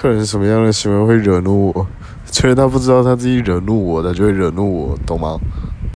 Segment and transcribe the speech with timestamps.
[0.00, 1.84] 客人什么样的行为会惹怒我？
[2.30, 5.36] 虽然他不知道他自己惹怒我，他就会惹怒我，懂吗？